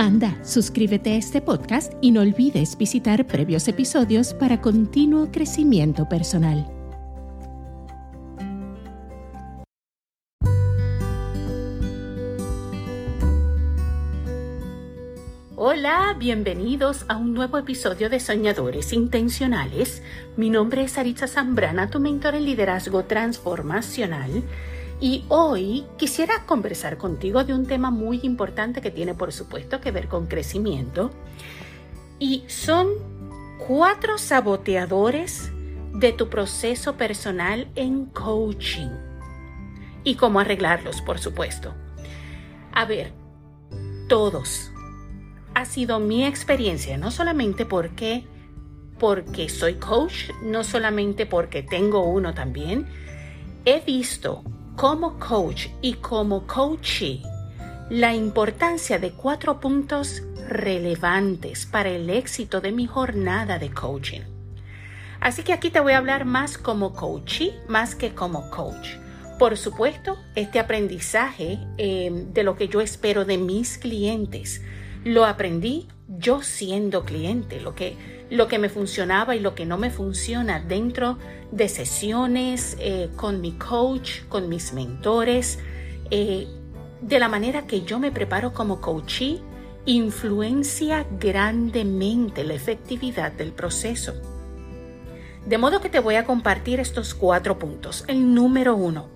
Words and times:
Anda, 0.00 0.34
suscríbete 0.42 1.10
a 1.12 1.16
este 1.16 1.42
podcast 1.42 1.92
y 2.00 2.10
no 2.10 2.22
olvides 2.22 2.78
visitar 2.78 3.26
previos 3.26 3.68
episodios 3.68 4.32
para 4.32 4.62
continuo 4.62 5.30
crecimiento 5.30 6.08
personal. 6.08 6.66
Hola, 15.54 16.16
bienvenidos 16.18 17.04
a 17.08 17.18
un 17.18 17.34
nuevo 17.34 17.58
episodio 17.58 18.08
de 18.08 18.20
Soñadores 18.20 18.94
Intencionales. 18.94 20.02
Mi 20.38 20.48
nombre 20.48 20.84
es 20.84 20.96
Aritza 20.96 21.26
Zambrana, 21.26 21.90
tu 21.90 22.00
mentor 22.00 22.36
en 22.36 22.46
liderazgo 22.46 23.04
transformacional 23.04 24.44
y 25.00 25.24
hoy 25.28 25.86
quisiera 25.96 26.44
conversar 26.44 26.98
contigo 26.98 27.42
de 27.44 27.54
un 27.54 27.66
tema 27.66 27.90
muy 27.90 28.20
importante 28.22 28.82
que 28.82 28.90
tiene 28.90 29.14
por 29.14 29.32
supuesto 29.32 29.80
que 29.80 29.90
ver 29.90 30.08
con 30.08 30.26
crecimiento. 30.26 31.10
Y 32.18 32.44
son 32.48 32.88
cuatro 33.66 34.18
saboteadores 34.18 35.50
de 35.94 36.12
tu 36.12 36.28
proceso 36.28 36.96
personal 36.98 37.68
en 37.76 38.06
coaching. 38.06 38.90
Y 40.04 40.16
cómo 40.16 40.38
arreglarlos, 40.38 41.00
por 41.00 41.18
supuesto. 41.18 41.74
A 42.72 42.84
ver, 42.84 43.12
todos. 44.08 44.70
Ha 45.54 45.64
sido 45.64 45.98
mi 45.98 46.26
experiencia, 46.26 46.98
no 46.98 47.10
solamente 47.10 47.64
porque 47.64 48.26
porque 48.98 49.48
soy 49.48 49.76
coach, 49.76 50.28
no 50.42 50.62
solamente 50.62 51.24
porque 51.24 51.62
tengo 51.62 52.04
uno 52.04 52.34
también. 52.34 52.86
He 53.64 53.80
visto 53.80 54.44
como 54.80 55.18
coach 55.18 55.66
y 55.82 55.92
como 55.92 56.46
coachee 56.46 57.22
la 57.90 58.14
importancia 58.14 58.98
de 58.98 59.10
cuatro 59.10 59.60
puntos 59.60 60.22
relevantes 60.48 61.66
para 61.66 61.90
el 61.90 62.08
éxito 62.08 62.62
de 62.62 62.72
mi 62.72 62.86
jornada 62.86 63.58
de 63.58 63.70
coaching. 63.70 64.22
Así 65.20 65.42
que 65.42 65.52
aquí 65.52 65.68
te 65.68 65.80
voy 65.80 65.92
a 65.92 65.98
hablar 65.98 66.24
más 66.24 66.56
como 66.56 66.94
coachee 66.94 67.52
más 67.68 67.94
que 67.94 68.14
como 68.14 68.48
coach. 68.48 68.96
Por 69.38 69.58
supuesto, 69.58 70.16
este 70.34 70.58
aprendizaje 70.58 71.58
eh, 71.76 72.10
de 72.32 72.42
lo 72.42 72.56
que 72.56 72.68
yo 72.68 72.80
espero 72.80 73.26
de 73.26 73.36
mis 73.36 73.76
clientes 73.76 74.62
lo 75.04 75.26
aprendí 75.26 75.88
yo 76.08 76.40
siendo 76.40 77.04
cliente, 77.04 77.60
lo 77.60 77.74
que, 77.74 77.98
lo 78.30 78.46
que 78.46 78.58
me 78.58 78.68
funcionaba 78.68 79.34
y 79.34 79.40
lo 79.40 79.54
que 79.54 79.66
no 79.66 79.76
me 79.76 79.90
funciona 79.90 80.60
dentro 80.60 81.18
de 81.50 81.68
sesiones 81.68 82.76
eh, 82.78 83.10
con 83.16 83.40
mi 83.40 83.52
coach, 83.52 84.22
con 84.28 84.48
mis 84.48 84.72
mentores, 84.72 85.58
eh, 86.10 86.46
de 87.00 87.18
la 87.18 87.28
manera 87.28 87.66
que 87.66 87.82
yo 87.82 87.98
me 87.98 88.12
preparo 88.12 88.52
como 88.52 88.80
coachee, 88.80 89.40
influencia 89.84 91.06
grandemente 91.18 92.44
la 92.44 92.54
efectividad 92.54 93.32
del 93.32 93.52
proceso. 93.52 94.14
De 95.46 95.58
modo 95.58 95.80
que 95.80 95.88
te 95.88 96.00
voy 96.00 96.16
a 96.16 96.26
compartir 96.26 96.80
estos 96.80 97.14
cuatro 97.14 97.58
puntos. 97.58 98.04
El 98.06 98.34
número 98.34 98.76
uno, 98.76 99.08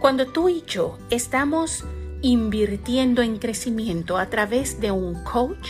cuando 0.00 0.26
tú 0.26 0.48
y 0.48 0.64
yo 0.66 0.98
estamos 1.10 1.84
invirtiendo 2.22 3.22
en 3.22 3.38
crecimiento 3.38 4.18
a 4.18 4.28
través 4.28 4.80
de 4.80 4.90
un 4.90 5.22
coach, 5.22 5.68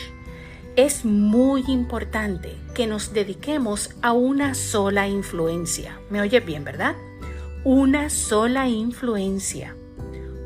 es 0.76 1.04
muy 1.04 1.64
importante 1.68 2.56
que 2.74 2.86
nos 2.86 3.12
dediquemos 3.12 3.90
a 4.00 4.12
una 4.12 4.54
sola 4.54 5.06
influencia. 5.08 6.00
¿Me 6.10 6.20
oye 6.20 6.40
bien, 6.40 6.64
verdad? 6.64 6.96
Una 7.64 8.08
sola 8.08 8.68
influencia. 8.68 9.76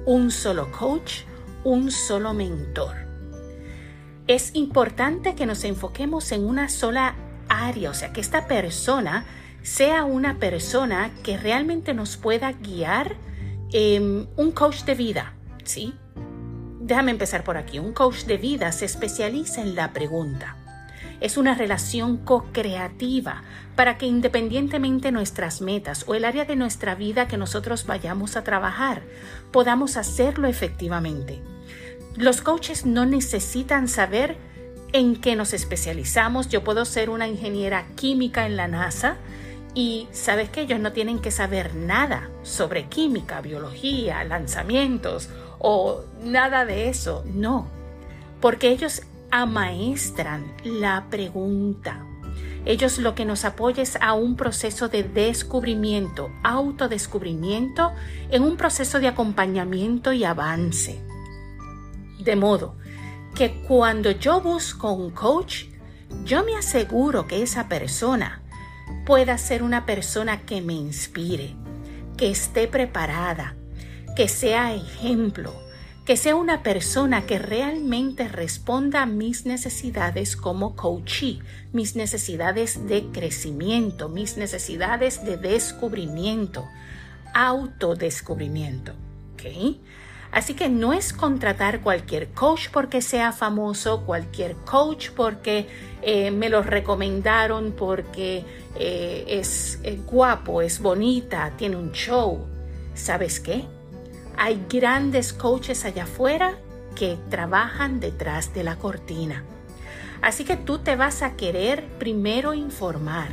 Un 0.04 0.30
solo 0.30 0.70
coach, 0.72 1.22
un 1.64 1.90
solo 1.90 2.34
mentor. 2.34 2.96
Es 4.26 4.50
importante 4.54 5.34
que 5.36 5.46
nos 5.46 5.62
enfoquemos 5.64 6.32
en 6.32 6.44
una 6.44 6.68
sola 6.68 7.14
área, 7.48 7.90
o 7.90 7.94
sea, 7.94 8.12
que 8.12 8.20
esta 8.20 8.48
persona 8.48 9.24
sea 9.62 10.04
una 10.04 10.38
persona 10.38 11.12
que 11.22 11.36
realmente 11.36 11.94
nos 11.94 12.16
pueda 12.16 12.52
guiar, 12.52 13.16
en 13.72 14.28
un 14.36 14.52
coach 14.52 14.84
de 14.84 14.94
vida, 14.94 15.34
¿sí? 15.64 15.94
Déjame 16.86 17.10
empezar 17.10 17.42
por 17.42 17.56
aquí. 17.56 17.80
Un 17.80 17.92
coach 17.92 18.26
de 18.26 18.36
vida 18.36 18.70
se 18.70 18.84
especializa 18.84 19.60
en 19.60 19.74
la 19.74 19.92
pregunta. 19.92 20.54
Es 21.20 21.36
una 21.36 21.56
relación 21.56 22.16
co-creativa 22.18 23.42
para 23.74 23.98
que 23.98 24.06
independientemente 24.06 25.10
nuestras 25.10 25.60
metas 25.60 26.04
o 26.06 26.14
el 26.14 26.24
área 26.24 26.44
de 26.44 26.54
nuestra 26.54 26.94
vida 26.94 27.26
que 27.26 27.38
nosotros 27.38 27.86
vayamos 27.86 28.36
a 28.36 28.44
trabajar, 28.44 29.02
podamos 29.50 29.96
hacerlo 29.96 30.46
efectivamente. 30.46 31.42
Los 32.14 32.40
coaches 32.40 32.86
no 32.86 33.04
necesitan 33.04 33.88
saber 33.88 34.36
en 34.92 35.20
qué 35.20 35.34
nos 35.34 35.54
especializamos. 35.54 36.48
Yo 36.50 36.62
puedo 36.62 36.84
ser 36.84 37.10
una 37.10 37.26
ingeniera 37.26 37.84
química 37.96 38.46
en 38.46 38.56
la 38.56 38.68
NASA 38.68 39.16
y 39.74 40.06
sabes 40.12 40.50
que 40.50 40.60
ellos 40.60 40.78
no 40.78 40.92
tienen 40.92 41.18
que 41.18 41.32
saber 41.32 41.74
nada 41.74 42.30
sobre 42.44 42.88
química, 42.88 43.40
biología, 43.40 44.22
lanzamientos 44.22 45.30
o 45.58 46.02
nada 46.22 46.64
de 46.64 46.88
eso. 46.88 47.24
No, 47.26 47.66
porque 48.40 48.68
ellos 48.68 49.02
amaestran 49.30 50.52
la 50.64 51.06
pregunta. 51.10 52.04
Ellos 52.64 52.98
lo 52.98 53.14
que 53.14 53.24
nos 53.24 53.44
apoya 53.44 53.82
es 53.82 53.96
a 54.00 54.14
un 54.14 54.36
proceso 54.36 54.88
de 54.88 55.04
descubrimiento, 55.04 56.30
autodescubrimiento, 56.42 57.92
en 58.30 58.42
un 58.42 58.56
proceso 58.56 58.98
de 58.98 59.06
acompañamiento 59.06 60.12
y 60.12 60.24
avance. 60.24 61.00
De 62.18 62.34
modo 62.34 62.74
que 63.36 63.62
cuando 63.68 64.10
yo 64.10 64.40
busco 64.40 64.90
un 64.90 65.10
coach, 65.10 65.66
yo 66.24 66.44
me 66.44 66.56
aseguro 66.56 67.28
que 67.28 67.42
esa 67.42 67.68
persona 67.68 68.42
pueda 69.04 69.38
ser 69.38 69.62
una 69.62 69.86
persona 69.86 70.42
que 70.42 70.60
me 70.60 70.72
inspire, 70.72 71.54
que 72.16 72.30
esté 72.30 72.66
preparada, 72.66 73.54
que 74.16 74.28
sea 74.28 74.74
ejemplo, 74.74 75.52
que 76.06 76.16
sea 76.16 76.36
una 76.36 76.62
persona 76.62 77.26
que 77.26 77.38
realmente 77.38 78.28
responda 78.28 79.02
a 79.02 79.06
mis 79.06 79.44
necesidades 79.44 80.36
como 80.36 80.74
coachee, 80.74 81.40
mis 81.72 81.96
necesidades 81.96 82.88
de 82.88 83.04
crecimiento, 83.12 84.08
mis 84.08 84.38
necesidades 84.38 85.22
de 85.22 85.36
descubrimiento, 85.36 86.66
autodescubrimiento. 87.34 88.94
¿okay? 89.34 89.82
Así 90.32 90.54
que 90.54 90.70
no 90.70 90.94
es 90.94 91.12
contratar 91.12 91.82
cualquier 91.82 92.28
coach 92.28 92.68
porque 92.72 93.02
sea 93.02 93.32
famoso, 93.32 94.06
cualquier 94.06 94.56
coach 94.56 95.10
porque 95.10 95.66
eh, 96.00 96.30
me 96.30 96.48
lo 96.48 96.62
recomendaron, 96.62 97.72
porque 97.72 98.44
eh, 98.76 99.24
es 99.28 99.78
guapo, 100.06 100.62
es 100.62 100.80
bonita, 100.80 101.52
tiene 101.58 101.76
un 101.76 101.92
show. 101.92 102.46
¿Sabes 102.94 103.40
qué? 103.40 103.75
Hay 104.36 104.64
grandes 104.68 105.32
coaches 105.32 105.84
allá 105.84 106.04
afuera 106.04 106.58
que 106.94 107.18
trabajan 107.30 108.00
detrás 108.00 108.52
de 108.54 108.64
la 108.64 108.76
cortina. 108.76 109.44
Así 110.22 110.44
que 110.44 110.56
tú 110.56 110.78
te 110.78 110.96
vas 110.96 111.22
a 111.22 111.36
querer 111.36 111.84
primero 111.98 112.54
informar, 112.54 113.28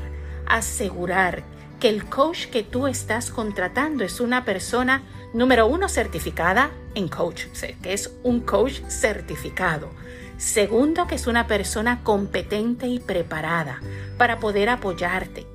asegurar 0.46 1.44
que 1.80 1.90
el 1.90 2.06
coach 2.06 2.46
que 2.46 2.64
tú 2.64 2.88
estás 2.88 3.30
contratando 3.30 4.04
es 4.04 4.20
una 4.20 4.46
persona, 4.46 5.04
número 5.34 5.68
uno, 5.68 5.90
certificada 5.90 6.72
en 6.96 7.10
coach, 7.10 7.46
que 7.82 7.94
es 7.94 8.14
un 8.24 8.40
coach 8.40 8.82
certificado. 8.88 9.90
Segundo, 10.38 11.08
que 11.08 11.16
es 11.16 11.28
una 11.28 11.48
persona 11.48 12.04
competente 12.04 12.88
y 12.88 13.00
preparada 13.00 13.82
para 14.18 14.40
poder 14.40 14.70
apoyarte. 14.70 15.46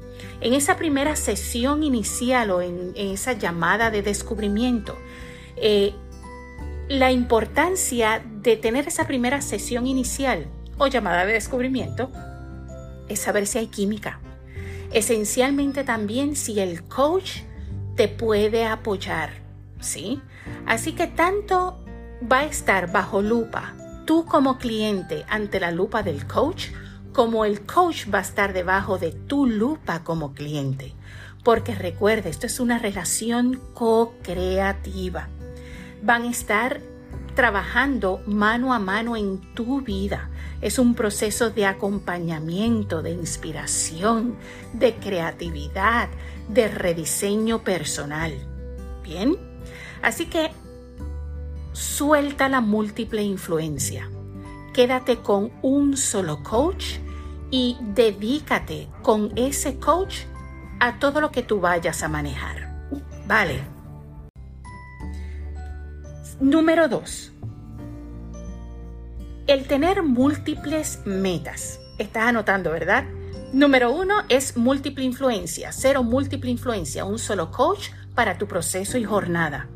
En 0.41 0.55
esa 0.55 0.77
primera 0.77 1.17
sesión 1.17 1.83
inicial 1.83 2.51
o 2.51 2.63
en, 2.63 2.93
esa 2.95 3.33
llamada 3.33 3.91
de 3.91 4.03
descubrimiento, 4.03 4.97
eh, 5.63 5.95
la 6.89 7.13
importancia 7.13 8.23
de 8.43 8.57
tener 8.57 8.89
esa 8.89 9.07
primera 9.07 9.41
sesión 9.41 9.87
inicial 9.87 10.47
o 10.79 10.87
llamada 10.87 11.27
de 11.27 11.35
descubrimiento 11.35 12.11
es 13.09 13.21
saber 13.21 13.47
si 13.47 13.59
hay 13.59 13.67
química. 13.67 14.21
Esencialmente 14.93 15.85
también 15.85 16.35
si 16.37 16.61
el 16.61 16.85
coach 16.85 17.41
te 17.95 18.09
puede 18.09 18.65
apoyar, 18.65 19.31
¿sí? 19.81 20.23
Así 20.67 20.93
que 20.93 21.07
tanto 21.07 21.85
va 22.31 22.41
a 22.41 22.47
estar 22.47 22.91
bajo 22.91 23.21
lupa 23.21 23.75
tú 24.09 24.25
como 24.25 24.57
cliente 24.57 25.27
ante 25.29 25.61
la 25.61 25.71
lupa 25.71 26.03
del 26.03 26.27
coach 26.27 26.69
como 27.13 27.45
el 27.45 27.67
coach 27.67 28.07
va 28.13 28.21
a 28.21 28.23
estar 28.23 28.55
debajo 28.55 28.97
de 28.97 29.13
tu 29.13 29.45
lupa 29.45 30.03
como 30.03 30.33
cliente. 30.33 30.95
Porque 31.45 31.75
recuerda, 31.75 32.31
esto 32.31 32.47
es 32.47 32.59
una 32.59 32.79
relación 32.79 33.61
co-creativa. 33.75 35.29
Van 36.03 36.23
a 36.23 36.31
estar 36.31 36.81
trabajando 37.35 38.21
mano 38.27 38.75
a 38.75 38.79
mano 38.79 39.17
en 39.17 39.41
tu 39.55 39.81
vida. 39.81 40.29
Es 40.61 40.79
un 40.79 40.95
proceso 40.95 41.51
de 41.51 41.67
acompañamiento, 41.67 43.01
de 43.01 43.13
inspiración, 43.13 44.35
de 44.73 44.97
creatividad, 44.97 46.09
de 46.49 46.67
rediseño 46.67 47.63
personal. 47.63 48.33
Bien, 49.05 49.37
así 50.03 50.27
que 50.27 50.51
suelta 51.73 52.49
la 52.49 52.61
múltiple 52.61 53.23
influencia. 53.23 54.11
Quédate 54.75 55.19
con 55.19 55.53
un 55.63 55.97
solo 55.97 56.43
coach 56.43 56.97
y 57.53 57.77
dedícate 57.81 58.89
con 59.03 59.33
ese 59.37 59.79
coach 59.79 60.23
a 60.81 60.99
todo 60.99 61.21
lo 61.21 61.31
que 61.31 61.43
tú 61.43 61.61
vayas 61.61 62.03
a 62.03 62.09
manejar. 62.09 62.69
Vale. 63.27 63.78
Número 66.41 66.87
2. 66.87 67.33
El 69.49 69.67
tener 69.67 70.05
múltiples 70.05 71.01
metas. 71.05 71.81
Estás 71.99 72.29
anotando, 72.29 72.71
¿verdad? 72.71 73.07
Número 73.53 73.91
uno 73.91 74.23
es 74.29 74.57
múltiple 74.57 75.05
influencia, 75.05 75.73
cero 75.73 76.05
múltiple 76.05 76.49
influencia, 76.49 77.05
un 77.05 77.19
solo 77.19 77.51
coach 77.51 77.89
para 78.15 78.39
tu 78.39 78.47
proceso 78.47 78.99
y 78.99 79.03
jornada. 79.03 79.67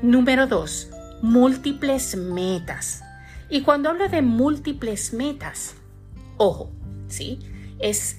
Número 0.00 0.46
dos, 0.46 0.88
múltiples 1.20 2.16
metas. 2.16 3.02
Y 3.50 3.60
cuando 3.60 3.90
hablo 3.90 4.08
de 4.08 4.22
múltiples 4.22 5.12
metas, 5.12 5.74
ojo, 6.38 6.70
¿sí? 7.08 7.40
Es 7.78 8.16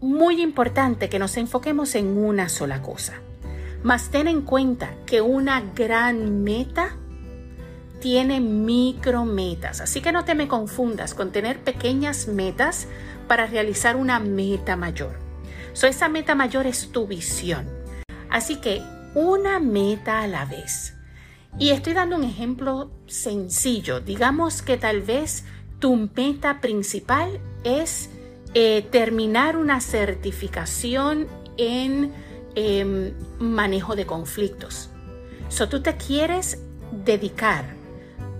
muy 0.00 0.40
importante 0.40 1.10
que 1.10 1.18
nos 1.18 1.36
enfoquemos 1.36 1.96
en 1.96 2.16
una 2.16 2.48
sola 2.48 2.80
cosa. 2.80 3.20
Mas 3.84 4.08
ten 4.08 4.28
en 4.28 4.40
cuenta 4.40 4.94
que 5.04 5.20
una 5.20 5.60
gran 5.60 6.42
meta 6.42 6.96
tiene 8.00 8.40
micrometas. 8.40 9.82
Así 9.82 10.00
que 10.00 10.10
no 10.10 10.24
te 10.24 10.34
me 10.34 10.48
confundas 10.48 11.14
con 11.14 11.32
tener 11.32 11.60
pequeñas 11.60 12.26
metas 12.26 12.88
para 13.28 13.46
realizar 13.46 13.96
una 13.96 14.18
meta 14.20 14.74
mayor. 14.74 15.18
So, 15.74 15.86
esa 15.86 16.08
meta 16.08 16.34
mayor 16.34 16.66
es 16.66 16.92
tu 16.92 17.06
visión. 17.06 17.68
Así 18.30 18.56
que 18.56 18.82
una 19.14 19.60
meta 19.60 20.22
a 20.22 20.28
la 20.28 20.46
vez. 20.46 20.94
Y 21.58 21.68
estoy 21.68 21.92
dando 21.92 22.16
un 22.16 22.24
ejemplo 22.24 22.90
sencillo. 23.06 24.00
Digamos 24.00 24.62
que 24.62 24.78
tal 24.78 25.02
vez 25.02 25.44
tu 25.78 25.94
meta 25.94 26.62
principal 26.62 27.38
es 27.64 28.08
eh, 28.54 28.86
terminar 28.90 29.58
una 29.58 29.82
certificación 29.82 31.26
en 31.58 32.12
em, 32.54 33.12
manejo 33.38 33.96
de 33.96 34.06
conflictos. 34.06 34.90
So, 35.48 35.68
tú 35.68 35.82
te 35.82 35.96
quieres 35.96 36.58
dedicar 37.04 37.64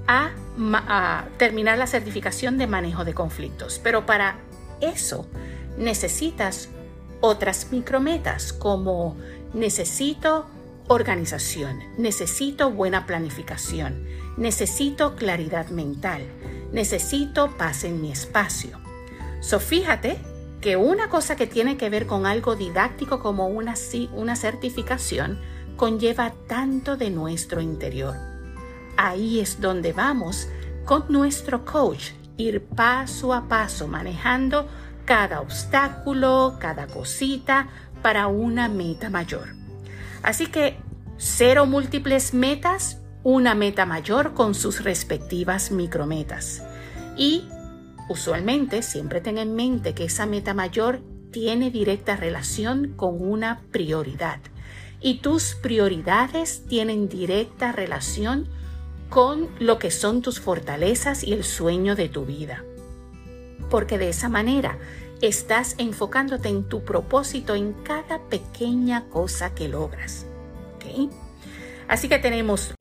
a, 0.06 0.30
a, 0.58 1.24
terminar 1.38 1.78
la 1.78 1.86
certificación 1.86 2.58
de 2.58 2.66
manejo 2.66 3.04
de 3.04 3.14
conflictos, 3.14 3.80
pero 3.82 4.06
para 4.06 4.38
eso 4.80 5.26
necesitas 5.78 6.68
otras 7.20 7.68
micrometas 7.70 8.52
como 8.52 9.16
necesito 9.54 10.46
organización, 10.88 11.80
necesito 11.96 12.70
buena 12.70 13.06
planificación, 13.06 14.04
necesito 14.36 15.16
claridad 15.16 15.68
mental, 15.68 16.22
necesito 16.72 17.56
paz 17.56 17.84
en 17.84 18.00
mi 18.00 18.12
espacio. 18.12 18.78
So 19.40 19.60
fíjate 19.60 20.18
que 20.64 20.78
una 20.78 21.10
cosa 21.10 21.36
que 21.36 21.46
tiene 21.46 21.76
que 21.76 21.90
ver 21.90 22.06
con 22.06 22.24
algo 22.24 22.56
didáctico 22.56 23.20
como 23.20 23.48
una, 23.48 23.74
una 24.14 24.34
certificación 24.34 25.38
conlleva 25.76 26.32
tanto 26.48 26.96
de 26.96 27.10
nuestro 27.10 27.60
interior. 27.60 28.14
Ahí 28.96 29.40
es 29.40 29.60
donde 29.60 29.92
vamos 29.92 30.48
con 30.86 31.04
nuestro 31.10 31.66
coach, 31.66 32.12
ir 32.38 32.64
paso 32.64 33.34
a 33.34 33.46
paso 33.46 33.88
manejando 33.88 34.66
cada 35.04 35.42
obstáculo, 35.42 36.56
cada 36.58 36.86
cosita 36.86 37.68
para 38.00 38.28
una 38.28 38.70
meta 38.70 39.10
mayor. 39.10 39.48
Así 40.22 40.46
que 40.46 40.78
cero 41.18 41.66
múltiples 41.66 42.32
metas, 42.32 43.02
una 43.22 43.54
meta 43.54 43.84
mayor 43.84 44.32
con 44.32 44.54
sus 44.54 44.82
respectivas 44.82 45.70
micrometas. 45.70 46.62
Y 47.18 47.50
usualmente 48.08 48.82
siempre 48.82 49.20
ten 49.20 49.38
en 49.38 49.54
mente 49.54 49.94
que 49.94 50.04
esa 50.04 50.26
meta 50.26 50.54
mayor 50.54 51.00
tiene 51.30 51.70
directa 51.70 52.16
relación 52.16 52.94
con 52.96 53.20
una 53.20 53.62
prioridad. 53.70 54.40
Y 55.00 55.18
tus 55.18 55.54
prioridades 55.54 56.64
tienen 56.66 57.08
directa 57.08 57.72
relación 57.72 58.48
con 59.10 59.48
lo 59.58 59.78
que 59.78 59.90
son 59.90 60.22
tus 60.22 60.40
fortalezas 60.40 61.24
y 61.24 61.32
el 61.32 61.44
sueño 61.44 61.94
de 61.94 62.08
tu 62.08 62.24
vida. 62.24 62.64
Porque 63.70 63.98
de 63.98 64.08
esa 64.08 64.28
manera 64.28 64.78
estás 65.20 65.74
enfocándote 65.78 66.48
en 66.48 66.64
tu 66.64 66.84
propósito 66.84 67.54
en 67.54 67.72
cada 67.72 68.20
pequeña 68.28 69.08
cosa 69.08 69.54
que 69.54 69.68
logras. 69.68 70.26
Así 71.88 72.08
que 72.08 72.18
tenemos 72.18 72.74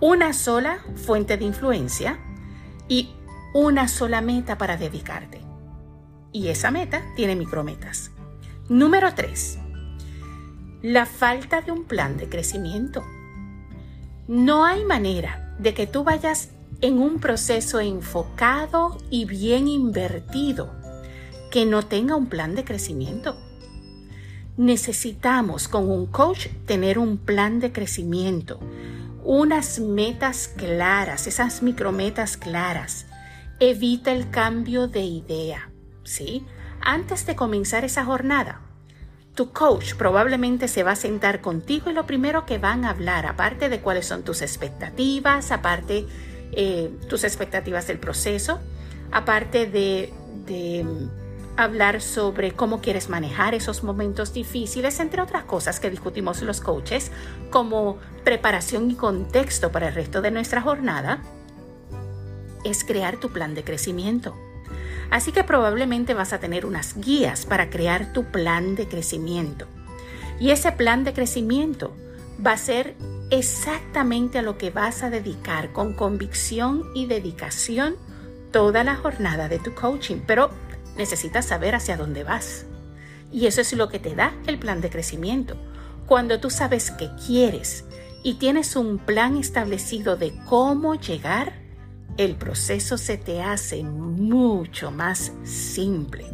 una 0.00 0.32
sola 0.32 0.84
fuente 0.96 1.36
de 1.36 1.44
influencia 1.44 2.18
y 2.88 3.14
una 3.52 3.88
sola 3.88 4.20
meta 4.20 4.56
para 4.58 4.76
dedicarte. 4.76 5.40
Y 6.32 6.48
esa 6.48 6.70
meta 6.70 7.02
tiene 7.16 7.36
micrometas. 7.36 8.10
Número 8.68 9.14
3. 9.14 9.58
La 10.82 11.04
falta 11.06 11.60
de 11.60 11.72
un 11.72 11.84
plan 11.84 12.16
de 12.16 12.28
crecimiento. 12.28 13.04
No 14.26 14.64
hay 14.64 14.84
manera 14.84 15.54
de 15.58 15.74
que 15.74 15.86
tú 15.86 16.04
vayas 16.04 16.50
en 16.80 16.98
un 16.98 17.20
proceso 17.20 17.80
enfocado 17.80 18.98
y 19.10 19.24
bien 19.26 19.68
invertido 19.68 20.72
que 21.50 21.66
no 21.66 21.82
tenga 21.82 22.16
un 22.16 22.26
plan 22.26 22.54
de 22.54 22.64
crecimiento. 22.64 23.36
Necesitamos 24.56 25.68
con 25.68 25.90
un 25.90 26.06
coach 26.06 26.48
tener 26.66 26.98
un 26.98 27.18
plan 27.18 27.60
de 27.60 27.72
crecimiento, 27.72 28.58
unas 29.22 29.78
metas 29.78 30.48
claras, 30.48 31.26
esas 31.26 31.62
micrometas 31.62 32.36
claras. 32.36 33.06
Evita 33.64 34.10
el 34.10 34.28
cambio 34.28 34.88
de 34.88 35.02
idea, 35.02 35.70
¿sí? 36.02 36.44
Antes 36.80 37.26
de 37.26 37.36
comenzar 37.36 37.84
esa 37.84 38.04
jornada, 38.04 38.60
tu 39.36 39.52
coach 39.52 39.94
probablemente 39.94 40.66
se 40.66 40.82
va 40.82 40.90
a 40.90 40.96
sentar 40.96 41.40
contigo 41.40 41.88
y 41.88 41.92
lo 41.92 42.04
primero 42.04 42.44
que 42.44 42.58
van 42.58 42.84
a 42.84 42.90
hablar, 42.90 43.24
aparte 43.24 43.68
de 43.68 43.80
cuáles 43.80 44.04
son 44.04 44.24
tus 44.24 44.42
expectativas, 44.42 45.52
aparte 45.52 46.08
eh, 46.50 46.90
tus 47.08 47.22
expectativas 47.22 47.86
del 47.86 48.00
proceso, 48.00 48.58
aparte 49.12 49.66
de, 49.66 50.12
de 50.44 50.84
hablar 51.56 52.00
sobre 52.00 52.54
cómo 52.54 52.80
quieres 52.80 53.08
manejar 53.08 53.54
esos 53.54 53.84
momentos 53.84 54.32
difíciles, 54.32 54.98
entre 54.98 55.22
otras 55.22 55.44
cosas 55.44 55.78
que 55.78 55.88
discutimos 55.88 56.42
los 56.42 56.60
coaches, 56.60 57.12
como 57.50 57.98
preparación 58.24 58.90
y 58.90 58.96
contexto 58.96 59.70
para 59.70 59.86
el 59.86 59.94
resto 59.94 60.20
de 60.20 60.32
nuestra 60.32 60.60
jornada, 60.62 61.22
es 62.64 62.84
crear 62.84 63.18
tu 63.18 63.30
plan 63.30 63.54
de 63.54 63.64
crecimiento. 63.64 64.36
Así 65.10 65.32
que 65.32 65.44
probablemente 65.44 66.14
vas 66.14 66.32
a 66.32 66.40
tener 66.40 66.64
unas 66.64 66.96
guías 66.96 67.44
para 67.44 67.68
crear 67.68 68.12
tu 68.12 68.24
plan 68.24 68.74
de 68.74 68.88
crecimiento. 68.88 69.66
Y 70.40 70.50
ese 70.50 70.72
plan 70.72 71.04
de 71.04 71.12
crecimiento 71.12 71.94
va 72.44 72.52
a 72.52 72.56
ser 72.56 72.96
exactamente 73.30 74.38
a 74.38 74.42
lo 74.42 74.58
que 74.58 74.70
vas 74.70 75.02
a 75.02 75.10
dedicar 75.10 75.72
con 75.72 75.94
convicción 75.94 76.84
y 76.94 77.06
dedicación 77.06 77.96
toda 78.50 78.84
la 78.84 78.96
jornada 78.96 79.48
de 79.48 79.58
tu 79.58 79.74
coaching. 79.74 80.20
Pero 80.26 80.50
necesitas 80.96 81.46
saber 81.46 81.74
hacia 81.74 81.96
dónde 81.96 82.24
vas. 82.24 82.66
Y 83.30 83.46
eso 83.46 83.60
es 83.60 83.72
lo 83.72 83.88
que 83.88 83.98
te 83.98 84.14
da 84.14 84.34
el 84.46 84.58
plan 84.58 84.80
de 84.80 84.90
crecimiento. 84.90 85.56
Cuando 86.06 86.40
tú 86.40 86.50
sabes 86.50 86.90
qué 86.90 87.10
quieres 87.26 87.84
y 88.22 88.34
tienes 88.34 88.76
un 88.76 88.98
plan 88.98 89.36
establecido 89.36 90.16
de 90.16 90.34
cómo 90.48 90.94
llegar, 90.94 91.61
el 92.16 92.36
proceso 92.36 92.98
se 92.98 93.16
te 93.16 93.42
hace 93.42 93.82
mucho 93.82 94.90
más 94.90 95.32
simple. 95.44 96.26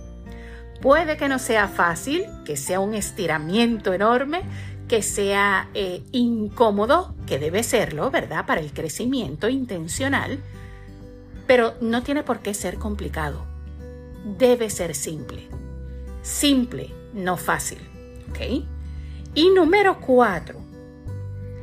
Puede 0.81 1.17
que 1.17 1.29
no 1.29 1.39
sea 1.39 1.69
fácil, 1.69 2.25
que 2.45 2.57
sea 2.57 2.81
un 2.81 2.95
estiramiento 2.95 3.93
enorme, 3.93 4.43
que 4.87 5.03
sea 5.03 5.69
eh, 5.75 6.03
incómodo, 6.13 7.15
que 7.27 7.39
debe 7.39 7.63
serlo, 7.63 8.11
¿verdad? 8.11 8.47
Para 8.47 8.61
el 8.61 8.73
crecimiento 8.73 9.49
intencional, 9.49 10.41
pero 11.47 11.75
no 11.81 12.03
tiene 12.03 12.23
por 12.23 12.41
qué 12.41 12.55
ser 12.55 12.79
complicado 12.79 13.49
debe 14.37 14.71
ser 14.71 14.95
simple. 14.95 15.49
Simple, 16.23 16.93
no 17.15 17.37
fácil. 17.37 17.79
¿Ok? 18.31 18.67
Y 19.35 19.51
número 19.51 20.01
cuatro, 20.01 20.61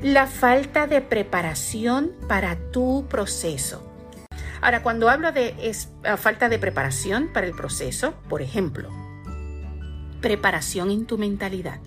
la 0.01 0.27
falta 0.27 0.87
de 0.87 1.01
preparación 1.01 2.13
para 2.27 2.55
tu 2.71 3.05
proceso. 3.09 3.91
Ahora, 4.65 4.81
cuando 4.81 5.09
hablo 5.09 5.31
de 5.31 5.75
falta 6.17 6.49
de 6.49 6.57
preparación 6.57 7.29
para 7.31 7.45
el 7.45 7.53
proceso, 7.53 8.15
por 8.27 8.41
ejemplo, 8.41 8.89
preparación 10.21 10.89
en 10.89 11.05
tu 11.05 11.19
mentalidad. 11.19 11.79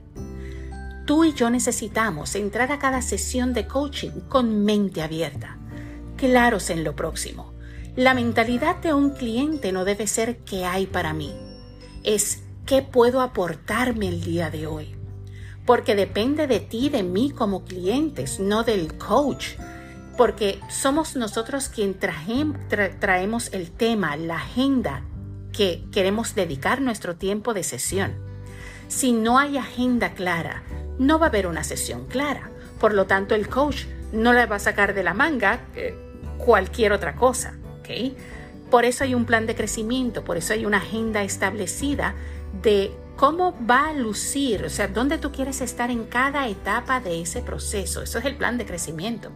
Tú 1.04 1.24
y 1.24 1.32
yo 1.32 1.50
necesitamos 1.50 2.36
entrar 2.36 2.70
a 2.70 2.78
cada 2.78 3.02
sesión 3.02 3.52
de 3.52 3.66
coaching 3.66 4.20
con 4.28 4.64
mente 4.64 5.02
abierta, 5.02 5.58
claros 6.16 6.70
en 6.70 6.84
lo 6.84 6.94
próximo. 6.94 7.52
La 7.96 8.14
mentalidad 8.14 8.76
de 8.76 8.94
un 8.94 9.10
cliente 9.10 9.72
no 9.72 9.84
debe 9.84 10.06
ser 10.06 10.44
qué 10.44 10.64
hay 10.64 10.86
para 10.86 11.12
mí, 11.12 11.34
es 12.04 12.44
qué 12.64 12.82
puedo 12.82 13.22
aportarme 13.22 14.06
el 14.06 14.20
día 14.20 14.50
de 14.50 14.68
hoy. 14.68 14.94
Porque 15.66 15.96
depende 15.96 16.46
de 16.46 16.60
ti, 16.60 16.90
de 16.90 17.02
mí 17.02 17.32
como 17.32 17.64
clientes, 17.64 18.38
no 18.38 18.62
del 18.62 18.96
coach. 18.98 19.56
Porque 20.18 20.60
somos 20.68 21.16
nosotros 21.16 21.70
quien 21.70 21.94
traemos 21.94 23.52
el 23.52 23.70
tema, 23.70 24.16
la 24.16 24.36
agenda 24.36 25.04
que 25.52 25.84
queremos 25.92 26.34
dedicar 26.34 26.82
nuestro 26.82 27.16
tiempo 27.16 27.54
de 27.54 27.62
sesión. 27.62 28.12
Si 28.88 29.12
no 29.12 29.38
hay 29.38 29.56
agenda 29.56 30.12
clara, 30.12 30.62
no 30.98 31.18
va 31.18 31.26
a 31.26 31.28
haber 31.30 31.46
una 31.46 31.64
sesión 31.64 32.06
clara. 32.06 32.50
Por 32.78 32.92
lo 32.92 33.06
tanto, 33.06 33.34
el 33.34 33.48
coach 33.48 33.84
no 34.12 34.32
le 34.32 34.44
va 34.46 34.56
a 34.56 34.60
sacar 34.60 34.92
de 34.92 35.02
la 35.02 35.14
manga 35.14 35.60
eh, 35.74 35.94
cualquier 36.36 36.92
otra 36.92 37.14
cosa. 37.14 37.54
Por 38.70 38.84
eso 38.84 39.04
hay 39.04 39.14
un 39.14 39.24
plan 39.24 39.46
de 39.46 39.54
crecimiento, 39.54 40.24
por 40.24 40.36
eso 40.36 40.52
hay 40.52 40.66
una 40.66 40.76
agenda 40.76 41.22
establecida 41.22 42.14
de 42.62 42.90
cómo 43.16 43.56
va 43.66 43.88
a 43.88 43.92
lucir, 43.94 44.64
o 44.64 44.68
sea, 44.68 44.88
dónde 44.88 45.16
tú 45.16 45.32
quieres 45.32 45.60
estar 45.60 45.90
en 45.90 46.04
cada 46.04 46.48
etapa 46.48 47.00
de 47.00 47.22
ese 47.22 47.40
proceso. 47.40 48.02
Eso 48.02 48.18
es 48.18 48.24
el 48.26 48.36
plan 48.36 48.58
de 48.58 48.66
crecimiento. 48.66 49.30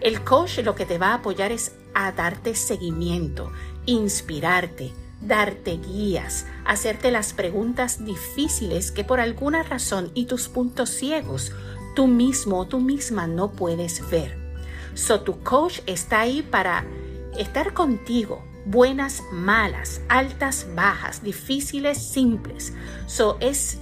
El 0.00 0.24
coach 0.24 0.58
lo 0.60 0.74
que 0.74 0.86
te 0.86 0.98
va 0.98 1.08
a 1.08 1.14
apoyar 1.14 1.52
es 1.52 1.72
a 1.94 2.12
darte 2.12 2.54
seguimiento, 2.54 3.52
inspirarte, 3.86 4.92
darte 5.20 5.76
guías, 5.76 6.46
hacerte 6.64 7.10
las 7.10 7.32
preguntas 7.32 8.04
difíciles 8.04 8.92
que 8.92 9.04
por 9.04 9.20
alguna 9.20 9.62
razón 9.62 10.10
y 10.14 10.24
tus 10.24 10.48
puntos 10.48 10.90
ciegos 10.90 11.52
tú 11.94 12.06
mismo 12.06 12.60
o 12.60 12.66
tú 12.66 12.80
misma 12.80 13.26
no 13.26 13.52
puedes 13.52 14.08
ver. 14.10 14.38
So 14.94 15.20
tu 15.20 15.42
coach 15.42 15.80
está 15.86 16.20
ahí 16.20 16.42
para 16.42 16.84
estar 17.36 17.74
contigo, 17.74 18.42
buenas, 18.64 19.22
malas, 19.32 20.00
altas, 20.08 20.66
bajas, 20.74 21.22
difíciles, 21.22 21.98
simples. 21.98 22.72
So 23.06 23.36
es 23.40 23.78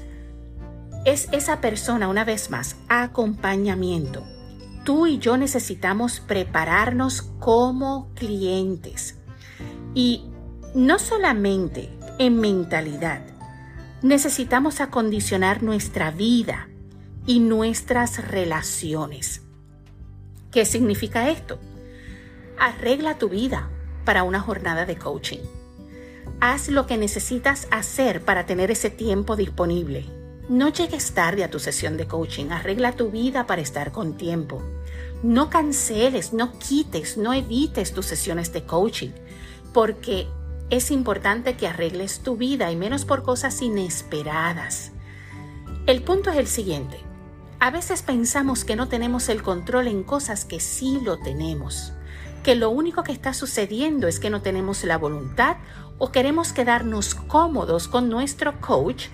es 1.04 1.28
esa 1.32 1.60
persona 1.60 2.08
una 2.08 2.24
vez 2.24 2.50
más, 2.50 2.76
acompañamiento. 2.88 4.37
Tú 4.88 5.06
y 5.06 5.18
yo 5.18 5.36
necesitamos 5.36 6.18
prepararnos 6.20 7.20
como 7.20 8.10
clientes. 8.14 9.18
Y 9.92 10.24
no 10.74 10.98
solamente 10.98 11.90
en 12.18 12.40
mentalidad, 12.40 13.20
necesitamos 14.00 14.80
acondicionar 14.80 15.62
nuestra 15.62 16.10
vida 16.10 16.70
y 17.26 17.40
nuestras 17.40 18.30
relaciones. 18.30 19.42
¿Qué 20.50 20.64
significa 20.64 21.28
esto? 21.28 21.58
Arregla 22.58 23.18
tu 23.18 23.28
vida 23.28 23.68
para 24.06 24.22
una 24.22 24.40
jornada 24.40 24.86
de 24.86 24.96
coaching. 24.96 25.40
Haz 26.40 26.70
lo 26.70 26.86
que 26.86 26.96
necesitas 26.96 27.68
hacer 27.70 28.24
para 28.24 28.46
tener 28.46 28.70
ese 28.70 28.88
tiempo 28.88 29.36
disponible. 29.36 30.06
No 30.48 30.70
llegues 30.70 31.12
tarde 31.12 31.44
a 31.44 31.50
tu 31.50 31.58
sesión 31.58 31.98
de 31.98 32.06
coaching. 32.06 32.52
Arregla 32.52 32.92
tu 32.92 33.10
vida 33.10 33.46
para 33.46 33.60
estar 33.60 33.92
con 33.92 34.16
tiempo. 34.16 34.62
No 35.22 35.50
canceles, 35.50 36.32
no 36.32 36.58
quites, 36.58 37.16
no 37.16 37.32
evites 37.32 37.92
tus 37.92 38.06
sesiones 38.06 38.52
de 38.52 38.64
coaching, 38.64 39.10
porque 39.72 40.28
es 40.70 40.90
importante 40.90 41.56
que 41.56 41.66
arregles 41.66 42.20
tu 42.20 42.36
vida 42.36 42.70
y 42.70 42.76
menos 42.76 43.04
por 43.04 43.22
cosas 43.22 43.60
inesperadas. 43.62 44.92
El 45.86 46.02
punto 46.02 46.30
es 46.30 46.36
el 46.36 46.46
siguiente. 46.46 46.98
A 47.60 47.70
veces 47.70 48.02
pensamos 48.02 48.64
que 48.64 48.76
no 48.76 48.88
tenemos 48.88 49.28
el 49.28 49.42
control 49.42 49.88
en 49.88 50.04
cosas 50.04 50.44
que 50.44 50.60
sí 50.60 51.00
lo 51.02 51.18
tenemos, 51.18 51.92
que 52.44 52.54
lo 52.54 52.70
único 52.70 53.02
que 53.02 53.12
está 53.12 53.34
sucediendo 53.34 54.06
es 54.06 54.20
que 54.20 54.30
no 54.30 54.42
tenemos 54.42 54.84
la 54.84 54.98
voluntad 54.98 55.56
o 55.98 56.12
queremos 56.12 56.52
quedarnos 56.52 57.14
cómodos 57.16 57.88
con 57.88 58.08
nuestro 58.08 58.60
coach 58.60 59.06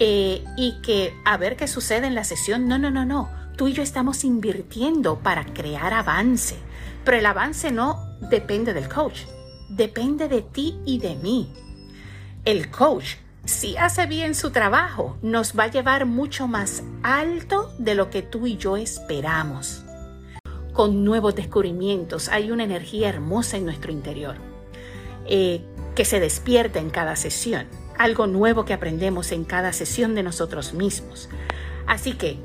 eh, 0.00 0.44
y 0.56 0.80
que 0.82 1.14
a 1.24 1.36
ver 1.36 1.56
qué 1.56 1.68
sucede 1.68 2.08
en 2.08 2.16
la 2.16 2.24
sesión. 2.24 2.66
No, 2.66 2.78
no, 2.78 2.90
no, 2.90 3.04
no. 3.04 3.43
Tú 3.56 3.68
y 3.68 3.72
yo 3.72 3.82
estamos 3.82 4.24
invirtiendo 4.24 5.18
para 5.20 5.44
crear 5.44 5.92
avance, 5.92 6.56
pero 7.04 7.16
el 7.16 7.26
avance 7.26 7.70
no 7.70 7.98
depende 8.30 8.74
del 8.74 8.88
coach 8.88 9.20
depende 9.68 10.28
de 10.28 10.42
ti 10.42 10.78
y 10.84 10.98
de 10.98 11.16
mí. 11.16 11.52
El 12.44 12.70
coach, 12.70 13.16
si 13.44 13.76
hace 13.76 14.06
bien 14.06 14.34
su 14.34 14.50
trabajo, 14.50 15.16
nos 15.22 15.58
va 15.58 15.64
a 15.64 15.70
llevar 15.70 16.06
mucho 16.06 16.46
más 16.46 16.82
alto 17.02 17.74
de 17.78 17.94
lo 17.94 18.10
que 18.10 18.22
tú 18.22 18.46
y 18.46 18.56
yo 18.56 18.76
esperamos. 18.76 19.84
Con 20.72 21.04
nuevos 21.04 21.34
descubrimientos 21.34 22.28
hay 22.28 22.50
una 22.50 22.64
energía 22.64 23.08
hermosa 23.08 23.56
en 23.56 23.64
nuestro 23.64 23.92
interior 23.92 24.36
eh, 25.26 25.64
que 25.94 26.04
se 26.04 26.20
despierta 26.20 26.80
en 26.80 26.90
cada 26.90 27.16
sesión, 27.16 27.66
algo 27.96 28.26
nuevo 28.26 28.64
que 28.64 28.74
aprendemos 28.74 29.30
en 29.32 29.44
cada 29.44 29.72
sesión 29.72 30.14
de 30.14 30.24
nosotros 30.24 30.74
mismos. 30.74 31.28
Así 31.86 32.14
que, 32.14 32.38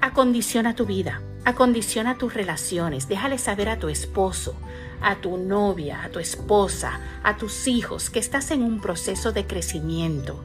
acondiciona 0.00 0.74
tu 0.74 0.86
vida, 0.86 1.22
acondiciona 1.44 2.18
tus 2.18 2.34
relaciones, 2.34 3.08
déjale 3.08 3.38
saber 3.38 3.68
a 3.68 3.78
tu 3.78 3.88
esposo, 3.88 4.54
a 5.00 5.16
tu 5.16 5.36
novia, 5.36 6.02
a 6.02 6.08
tu 6.10 6.18
esposa, 6.18 7.00
a 7.22 7.36
tus 7.36 7.66
hijos 7.66 8.10
que 8.10 8.18
estás 8.18 8.50
en 8.50 8.62
un 8.62 8.80
proceso 8.80 9.32
de 9.32 9.46
crecimiento, 9.46 10.44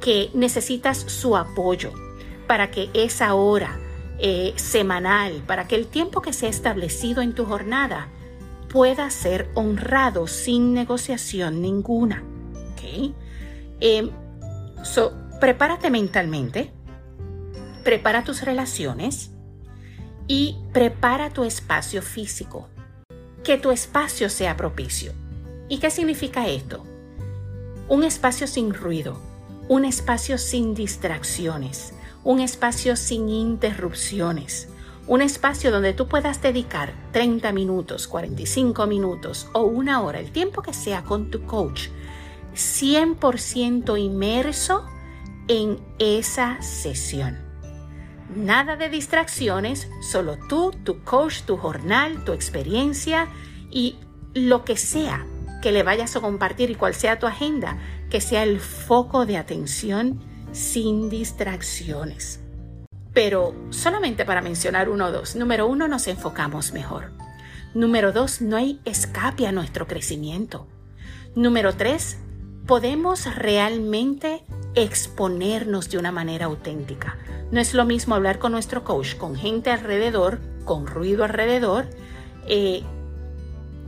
que 0.00 0.30
necesitas 0.34 0.98
su 0.98 1.36
apoyo 1.36 1.92
para 2.46 2.70
que 2.70 2.90
esa 2.94 3.34
hora 3.34 3.78
eh, 4.18 4.52
semanal, 4.56 5.42
para 5.46 5.66
que 5.66 5.76
el 5.76 5.86
tiempo 5.86 6.22
que 6.22 6.32
se 6.32 6.46
ha 6.46 6.50
establecido 6.50 7.22
en 7.22 7.34
tu 7.34 7.44
jornada 7.44 8.08
pueda 8.68 9.10
ser 9.10 9.48
honrado 9.54 10.26
sin 10.26 10.74
negociación 10.74 11.60
ninguna. 11.60 12.22
¿okay? 12.72 13.14
Em, 13.80 14.10
prepárate 15.40 15.90
mentalmente, 15.90 16.72
prepara 17.86 18.24
tus 18.24 18.42
relaciones 18.42 19.30
y 20.26 20.56
prepara 20.72 21.30
tu 21.30 21.44
espacio 21.44 22.02
físico 22.02 22.68
que 23.44 23.58
tu 23.58 23.70
espacio 23.70 24.28
sea 24.28 24.56
propicio. 24.56 25.12
¿Y 25.68 25.78
qué 25.78 25.90
significa 25.90 26.48
esto? 26.48 26.82
Un 27.88 28.02
espacio 28.02 28.48
sin 28.48 28.74
ruido, 28.74 29.20
un 29.68 29.84
espacio 29.84 30.36
sin 30.36 30.74
distracciones, 30.74 31.94
un 32.24 32.40
espacio 32.40 32.96
sin 32.96 33.28
interrupciones, 33.28 34.66
un 35.06 35.22
espacio 35.22 35.70
donde 35.70 35.92
tú 35.92 36.08
puedas 36.08 36.42
dedicar 36.42 36.92
30 37.12 37.52
minutos, 37.52 38.08
45 38.08 38.84
minutos 38.88 39.46
o 39.52 39.62
una 39.62 40.02
hora, 40.02 40.18
el 40.18 40.32
tiempo 40.32 40.60
que 40.60 40.74
sea 40.74 41.04
con 41.04 41.30
tu 41.30 41.44
coach, 41.44 41.82
100% 42.52 43.96
inmerso 43.96 44.84
en 45.46 45.78
esa 46.00 46.60
sesión. 46.60 47.45
Nada 48.34 48.76
de 48.76 48.88
distracciones, 48.88 49.88
solo 50.00 50.38
tú, 50.48 50.72
tu 50.84 51.02
coach, 51.04 51.42
tu 51.42 51.56
jornal, 51.56 52.24
tu 52.24 52.32
experiencia 52.32 53.28
y 53.70 53.96
lo 54.34 54.64
que 54.64 54.76
sea 54.76 55.24
que 55.62 55.72
le 55.72 55.82
vayas 55.82 56.14
a 56.16 56.20
compartir 56.20 56.70
y 56.70 56.74
cual 56.74 56.94
sea 56.94 57.18
tu 57.18 57.26
agenda, 57.26 57.78
que 58.10 58.20
sea 58.20 58.42
el 58.42 58.60
foco 58.60 59.26
de 59.26 59.36
atención 59.36 60.20
sin 60.52 61.08
distracciones. 61.08 62.40
Pero 63.12 63.54
solamente 63.70 64.24
para 64.24 64.42
mencionar 64.42 64.88
uno 64.88 65.06
o 65.06 65.12
dos. 65.12 65.36
Número 65.36 65.66
uno, 65.66 65.88
nos 65.88 66.06
enfocamos 66.06 66.72
mejor. 66.72 67.12
Número 67.74 68.12
dos, 68.12 68.40
no 68.40 68.56
hay 68.56 68.80
escape 68.84 69.46
a 69.46 69.52
nuestro 69.52 69.86
crecimiento. 69.86 70.68
Número 71.34 71.74
tres, 71.74 72.18
podemos 72.66 73.26
realmente 73.34 74.44
exponernos 74.76 75.90
de 75.90 75.98
una 75.98 76.12
manera 76.12 76.46
auténtica. 76.46 77.16
No 77.50 77.60
es 77.60 77.74
lo 77.74 77.84
mismo 77.84 78.14
hablar 78.14 78.38
con 78.38 78.52
nuestro 78.52 78.84
coach, 78.84 79.16
con 79.16 79.34
gente 79.34 79.70
alrededor, 79.70 80.38
con 80.64 80.86
ruido 80.86 81.24
alrededor. 81.24 81.86
Eh, 82.46 82.82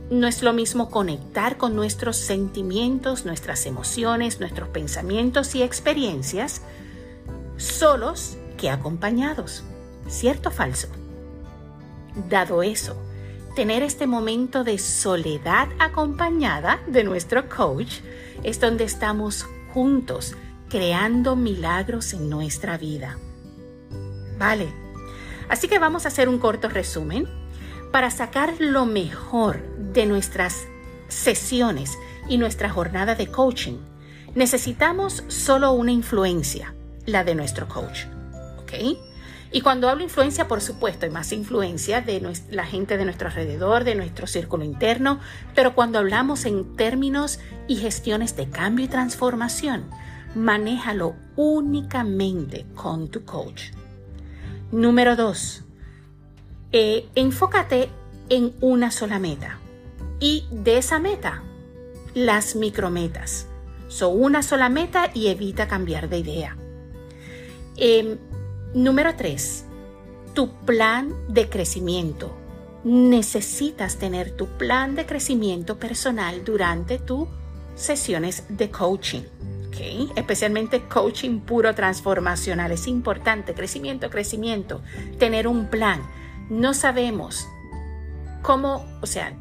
no 0.09 0.27
es 0.27 0.41
lo 0.41 0.51
mismo 0.51 0.89
conectar 0.89 1.57
con 1.57 1.75
nuestros 1.75 2.17
sentimientos, 2.17 3.25
nuestras 3.25 3.67
emociones, 3.67 4.39
nuestros 4.39 4.67
pensamientos 4.69 5.53
y 5.53 5.61
experiencias 5.61 6.63
solos 7.57 8.37
que 8.57 8.71
acompañados. 8.71 9.63
¿Cierto 10.07 10.49
o 10.49 10.51
falso? 10.51 10.87
Dado 12.27 12.63
eso, 12.63 12.97
tener 13.55 13.83
este 13.83 14.07
momento 14.07 14.63
de 14.63 14.79
soledad 14.79 15.67
acompañada 15.77 16.79
de 16.87 17.03
nuestro 17.03 17.47
coach 17.47 17.99
es 18.41 18.59
donde 18.59 18.85
estamos 18.85 19.45
juntos 19.71 20.35
creando 20.69 21.35
milagros 21.35 22.13
en 22.13 22.29
nuestra 22.29 22.77
vida. 22.77 23.17
Vale, 24.37 24.67
así 25.49 25.67
que 25.67 25.79
vamos 25.79 26.05
a 26.05 26.09
hacer 26.09 26.29
un 26.29 26.39
corto 26.39 26.69
resumen 26.69 27.27
para 27.91 28.11
sacar 28.11 28.53
lo 28.59 28.85
mejor 28.85 29.61
de 29.77 30.05
nuestras 30.05 30.67
sesiones 31.07 31.97
y 32.27 32.37
nuestra 32.37 32.69
jornada 32.69 33.15
de 33.15 33.27
coaching, 33.27 33.77
necesitamos 34.35 35.23
solo 35.27 35.71
una 35.71 35.91
influencia, 35.91 36.73
la 37.05 37.23
de 37.23 37.35
nuestro 37.35 37.67
coach. 37.67 38.05
¿Ok? 38.59 38.73
Y 39.51 39.61
cuando 39.61 39.89
hablo 39.89 40.03
influencia, 40.03 40.47
por 40.47 40.61
supuesto, 40.61 41.07
hay 41.07 41.11
más 41.11 41.31
influencia 41.31 42.01
de 42.01 42.21
la 42.51 42.65
gente 42.65 42.97
de 42.97 43.05
nuestro 43.05 43.29
alrededor, 43.29 43.83
de 43.83 43.95
nuestro 43.95 44.27
círculo 44.27 44.63
interno, 44.63 45.19
pero 45.55 45.73
cuando 45.73 45.97
hablamos 45.97 46.45
en 46.45 46.75
términos 46.75 47.39
y 47.67 47.77
gestiones 47.77 48.35
de 48.35 48.47
cambio 48.47 48.85
y 48.85 48.89
transformación, 48.89 49.89
manéjalo 50.35 51.15
únicamente 51.35 52.65
con 52.75 53.09
tu 53.09 53.25
coach. 53.25 53.71
Número 54.71 55.15
dos, 55.15 55.63
eh, 56.71 57.07
enfócate 57.15 57.89
en 58.29 58.53
una 58.61 58.91
sola 58.91 59.19
meta 59.19 59.59
y 60.19 60.45
de 60.51 60.77
esa 60.77 60.99
meta, 60.99 61.43
las 62.13 62.55
micrometas. 62.55 63.47
Son 63.87 64.21
una 64.21 64.43
sola 64.43 64.69
meta 64.69 65.09
y 65.13 65.27
evita 65.27 65.67
cambiar 65.67 66.09
de 66.09 66.19
idea. 66.19 66.57
Em, 67.75 68.17
número 68.73 69.15
3. 69.15 69.65
Tu 70.33 70.49
plan 70.65 71.13
de 71.27 71.49
crecimiento. 71.49 72.35
Necesitas 72.83 73.97
tener 73.97 74.31
tu 74.31 74.45
plan 74.45 74.95
de 74.95 75.05
crecimiento 75.05 75.79
personal 75.79 76.43
durante 76.43 76.99
tus 76.99 77.27
sesiones 77.75 78.43
de 78.49 78.69
coaching. 78.69 79.23
Especialmente 80.15 80.83
coaching 80.83 81.39
puro 81.39 81.73
transformacional. 81.75 82.71
Es 82.71 82.87
importante, 82.87 83.53
crecimiento, 83.53 84.09
crecimiento, 84.09 84.81
tener 85.17 85.47
un 85.47 85.67
plan. 85.67 86.01
No 86.49 86.73
sabemos 86.73 87.47
cómo, 88.41 88.85
o 89.01 89.05
sea, 89.05 89.33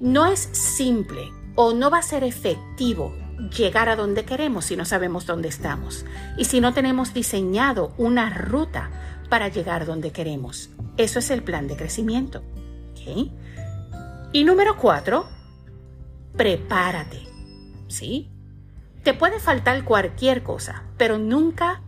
no 0.00 0.26
es 0.26 0.40
simple 0.52 1.32
o 1.54 1.72
no 1.72 1.90
va 1.90 1.98
a 1.98 2.02
ser 2.02 2.24
efectivo 2.24 3.14
llegar 3.56 3.88
a 3.88 3.96
donde 3.96 4.24
queremos 4.24 4.66
si 4.66 4.76
no 4.76 4.84
sabemos 4.84 5.26
dónde 5.26 5.48
estamos 5.48 6.04
y 6.36 6.44
si 6.44 6.60
no 6.60 6.72
tenemos 6.72 7.14
diseñado 7.14 7.92
una 7.98 8.30
ruta 8.30 8.90
para 9.28 9.48
llegar 9.48 9.86
donde 9.86 10.12
queremos. 10.12 10.70
Eso 10.96 11.18
es 11.18 11.30
el 11.30 11.42
plan 11.42 11.66
de 11.66 11.76
crecimiento. 11.76 12.42
Y 14.32 14.44
número 14.44 14.76
cuatro, 14.78 15.26
prepárate. 16.36 17.20
¿Sí? 17.88 18.33
Te 19.04 19.12
puede 19.12 19.38
faltar 19.38 19.84
cualquier 19.84 20.42
cosa, 20.42 20.82
pero 20.96 21.18
nunca 21.18 21.82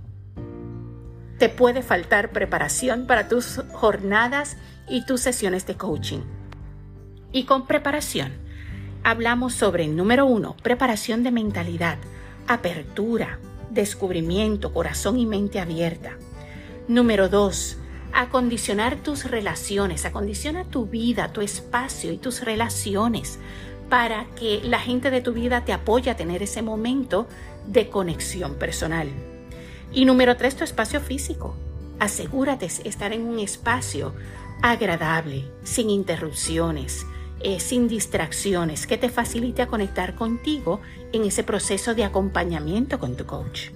te 1.39 1.49
puede 1.49 1.83
faltar 1.83 2.31
preparación 2.31 3.07
para 3.07 3.27
tus 3.27 3.63
jornadas 3.73 4.59
y 4.87 5.07
tus 5.07 5.23
sesiones 5.23 5.67
de 5.67 5.77
coaching. 5.77 6.21
Y 7.33 7.45
con 7.45 7.67
preparación, 7.67 8.33
hablamos 9.03 9.55
sobre, 9.55 9.89
número 9.89 10.27
uno, 10.27 10.57
preparación 10.63 11.23
de 11.23 11.31
mentalidad, 11.31 11.97
apertura, 12.47 13.39
descubrimiento, 13.71 14.75
corazón 14.75 15.19
y 15.19 15.25
mente 15.25 15.59
abierta. 15.59 16.19
Número 16.87 17.31
dos, 17.31 17.79
acondicionar 18.13 18.97
tus 18.97 19.25
relaciones, 19.25 20.05
acondiciona 20.05 20.65
tu 20.65 20.85
vida, 20.85 21.33
tu 21.33 21.41
espacio 21.41 22.13
y 22.13 22.19
tus 22.19 22.43
relaciones 22.43 23.39
para 23.89 24.27
que 24.35 24.61
la 24.65 24.79
gente 24.79 25.11
de 25.11 25.21
tu 25.21 25.33
vida 25.33 25.65
te 25.65 25.73
apoye 25.73 26.11
a 26.11 26.17
tener 26.17 26.43
ese 26.43 26.63
momento 26.63 27.27
de 27.67 27.89
conexión 27.89 28.55
personal. 28.55 29.09
Y 29.93 30.05
número 30.05 30.37
tres, 30.37 30.57
tu 30.57 30.65
espacio 30.65 31.01
físico. 31.01 31.55
Asegúrate 31.99 32.67
de 32.69 32.89
estar 32.89 33.13
en 33.13 33.23
un 33.23 33.39
espacio 33.39 34.15
agradable, 34.63 35.45
sin 35.63 35.91
interrupciones, 35.91 37.07
eh, 37.41 37.61
sin 37.61 37.89
distracciones, 37.89 38.87
que 38.87 38.99
te 38.99 39.09
facilite 39.09 39.67
conectar 39.67 40.15
contigo 40.15 40.81
en 41.13 41.25
ese 41.25 41.43
proceso 41.45 41.95
de 41.95 42.05
acompañamiento 42.05 42.99
con 42.99 43.17
tu 43.17 43.27
coach. 43.27 43.71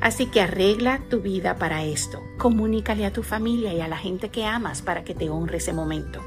Así 0.00 0.26
que 0.26 0.40
arregla 0.40 1.02
tu 1.10 1.20
vida 1.20 1.56
para 1.56 1.84
esto. 1.84 2.22
Comunícale 2.38 3.04
a 3.04 3.12
tu 3.12 3.22
familia 3.22 3.72
y 3.74 3.80
a 3.80 3.88
la 3.88 3.98
gente 3.98 4.30
que 4.30 4.46
amas 4.46 4.82
para 4.82 5.04
que 5.04 5.14
te 5.14 5.28
honre 5.28 5.58
ese 5.58 5.72
momento. 5.72 6.20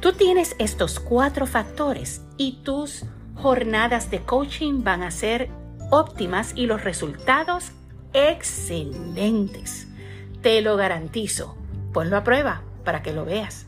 Tú 0.00 0.12
tienes 0.12 0.54
estos 0.60 1.00
cuatro 1.00 1.44
factores 1.44 2.22
y 2.36 2.60
tus 2.62 3.04
jornadas 3.34 4.12
de 4.12 4.20
coaching 4.20 4.84
van 4.84 5.02
a 5.02 5.10
ser 5.10 5.50
óptimas 5.90 6.52
y 6.54 6.66
los 6.66 6.84
resultados 6.84 7.72
excelentes. 8.12 9.88
Te 10.40 10.62
lo 10.62 10.76
garantizo. 10.76 11.56
Ponlo 11.92 12.16
a 12.16 12.22
prueba 12.22 12.62
para 12.84 13.02
que 13.02 13.12
lo 13.12 13.24
veas. 13.24 13.66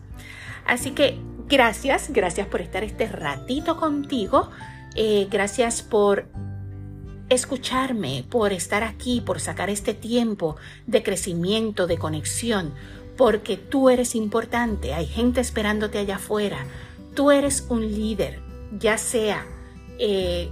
Así 0.66 0.92
que 0.92 1.18
gracias, 1.48 2.12
gracias 2.12 2.46
por 2.46 2.60
estar 2.60 2.84
este 2.84 3.08
ratito 3.08 3.76
contigo. 3.76 4.50
Eh, 4.94 5.26
gracias 5.28 5.82
por 5.82 6.28
escucharme, 7.28 8.24
por 8.28 8.52
estar 8.52 8.84
aquí, 8.84 9.20
por 9.20 9.40
sacar 9.40 9.68
este 9.68 9.94
tiempo 9.94 10.56
de 10.86 11.02
crecimiento, 11.02 11.88
de 11.88 11.98
conexión, 11.98 12.72
porque 13.20 13.58
tú 13.58 13.90
eres 13.90 14.14
importante, 14.14 14.94
hay 14.94 15.04
gente 15.04 15.42
esperándote 15.42 15.98
allá 15.98 16.16
afuera, 16.16 16.64
tú 17.14 17.30
eres 17.30 17.66
un 17.68 17.82
líder, 17.82 18.40
ya 18.78 18.96
sea 18.96 19.44
eh, 19.98 20.50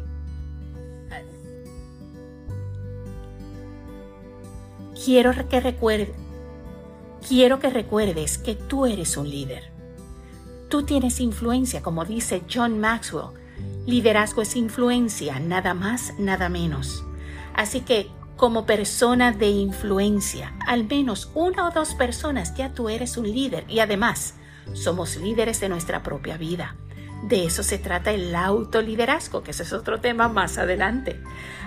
quiero 5.02 5.32
que 5.48 5.60
recuerde, 5.60 6.12
quiero 7.26 7.58
que 7.58 7.70
recuerdes 7.70 8.36
que 8.36 8.54
tú 8.54 8.84
eres 8.84 9.16
un 9.16 9.30
líder. 9.30 9.72
Tú 10.68 10.82
tienes 10.82 11.20
influencia, 11.20 11.80
como 11.80 12.04
dice 12.04 12.42
John 12.52 12.78
Maxwell. 12.78 13.28
Liderazgo 13.86 14.42
es 14.42 14.56
influencia, 14.56 15.40
nada 15.40 15.72
más, 15.72 16.12
nada 16.18 16.50
menos. 16.50 17.02
Así 17.54 17.80
que 17.80 18.10
como 18.38 18.64
persona 18.64 19.32
de 19.32 19.48
influencia, 19.48 20.54
al 20.66 20.84
menos 20.84 21.30
una 21.34 21.68
o 21.68 21.70
dos 21.70 21.94
personas 21.94 22.54
ya 22.54 22.72
tú 22.72 22.88
eres 22.88 23.18
un 23.18 23.30
líder 23.30 23.66
y 23.68 23.80
además 23.80 24.36
somos 24.72 25.16
líderes 25.16 25.60
de 25.60 25.68
nuestra 25.68 26.02
propia 26.02 26.38
vida. 26.38 26.74
De 27.24 27.44
eso 27.44 27.62
se 27.62 27.76
trata 27.76 28.12
el 28.12 28.34
autoliderazgo, 28.34 29.42
que 29.42 29.50
ese 29.50 29.64
es 29.64 29.74
otro 29.74 30.00
tema 30.00 30.28
más 30.28 30.56
adelante. 30.56 31.20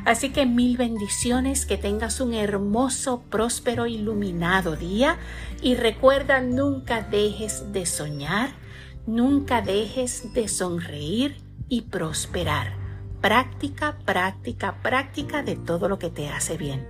Así 0.06 0.32
que 0.32 0.48
mil 0.48 0.78
bendiciones, 0.78 1.68
que 1.68 1.78
tengas 1.78 2.20
un 2.22 2.34
hermoso, 2.34 3.22
próspero, 3.30 3.86
iluminado 3.86 4.76
día 4.76 5.18
y 5.62 5.76
recuerda, 5.76 6.42
nunca 6.42 7.02
dejes 7.04 7.72
de 7.72 7.86
soñar 7.86 8.62
Nunca 9.08 9.64
dejes 9.64 10.32
de 10.34 10.48
sonreír 10.48 11.42
y 11.68 11.82
prosperar. 11.82 12.81
Práctica, 13.22 13.98
práctica, 14.06 14.76
práctica 14.82 15.44
de 15.44 15.56
todo 15.56 15.88
lo 15.88 16.00
que 16.00 16.10
te 16.10 16.30
hace 16.30 16.58
bien. 16.58 16.86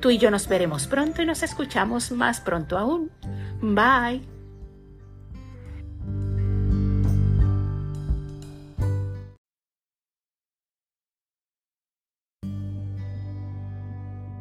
Tú 0.00 0.10
y 0.10 0.18
yo 0.18 0.30
nos 0.30 0.48
veremos 0.48 0.86
pronto 0.86 1.22
y 1.22 1.26
nos 1.26 1.42
escuchamos 1.42 2.10
más 2.12 2.40
pronto 2.40 2.76
aún. 2.76 3.10
Bye. 3.62 4.22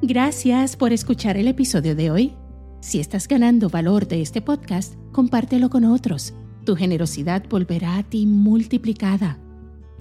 Gracias 0.01 0.75
por 0.75 0.91
escuchar 0.91 1.37
el 1.37 1.47
episodio 1.47 1.95
de 1.95 2.09
hoy. 2.09 2.35
Si 2.81 2.99
estás 2.99 3.27
ganando 3.27 3.69
valor 3.69 4.07
de 4.07 4.21
este 4.21 4.41
podcast, 4.41 4.95
compártelo 5.11 5.69
con 5.69 5.85
otros 5.85 6.33
tu 6.69 6.75
generosidad 6.75 7.43
volverá 7.49 7.97
a 7.97 8.03
ti 8.03 8.27
multiplicada. 8.27 9.39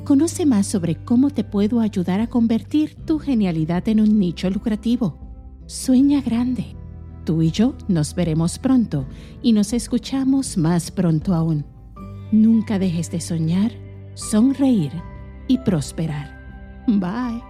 Conoce 0.04 0.46
más 0.46 0.66
sobre 0.66 0.96
cómo 0.96 1.30
te 1.30 1.44
puedo 1.44 1.80
ayudar 1.80 2.20
a 2.20 2.28
convertir 2.28 2.94
tu 3.04 3.18
genialidad 3.18 3.87
en 3.88 4.00
un 4.00 4.18
nicho 4.18 4.48
lucrativo. 4.50 5.18
Sueña 5.66 6.20
grande. 6.22 6.76
Tú 7.24 7.42
y 7.42 7.50
yo 7.50 7.74
nos 7.88 8.14
veremos 8.14 8.58
pronto 8.58 9.06
y 9.42 9.52
nos 9.52 9.72
escuchamos 9.72 10.56
más 10.56 10.90
pronto 10.90 11.34
aún. 11.34 11.66
Nunca 12.32 12.78
dejes 12.78 13.11
de 13.11 13.20
soñar, 13.20 13.72
sonreír 14.14 14.92
y 15.46 15.58
prosperar. 15.58 16.38
Bye. 16.87 17.47